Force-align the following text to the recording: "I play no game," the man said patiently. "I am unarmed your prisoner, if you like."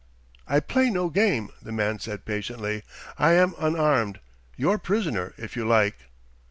"I 0.47 0.59
play 0.61 0.89
no 0.89 1.09
game," 1.11 1.51
the 1.61 1.71
man 1.71 1.99
said 1.99 2.25
patiently. 2.25 2.81
"I 3.19 3.33
am 3.33 3.53
unarmed 3.59 4.19
your 4.57 4.79
prisoner, 4.79 5.35
if 5.37 5.55
you 5.55 5.63
like." 5.63 6.07